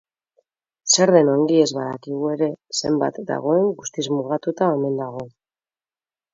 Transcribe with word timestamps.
Zer 0.93 1.11
den 1.15 1.29
ongi 1.33 1.59
ez 1.65 1.67
badakigu 1.79 2.33
ere, 2.37 2.49
zenbat 2.79 3.21
dagoen 3.29 3.71
guztiz 3.85 4.09
mugatuta 4.17 4.73
omen 4.81 5.01
dago. 5.07 5.27